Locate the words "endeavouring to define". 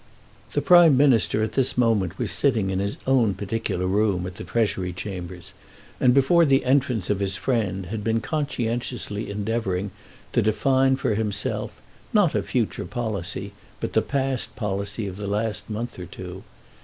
9.29-10.95